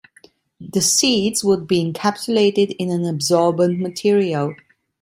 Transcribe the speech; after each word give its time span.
The 0.59 0.81
seeds 0.81 1.43
would 1.43 1.67
be 1.67 1.77
encapsulated 1.93 2.75
in 2.79 2.89
an 2.89 3.05
absorbent 3.05 3.77
material. 3.79 4.55